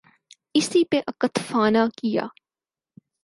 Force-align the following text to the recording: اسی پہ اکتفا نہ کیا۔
اسی 0.57 0.81
پہ 0.91 0.99
اکتفا 1.07 1.69
نہ 1.69 1.83
کیا۔ 1.97 2.25